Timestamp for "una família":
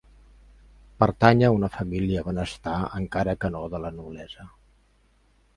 1.57-2.25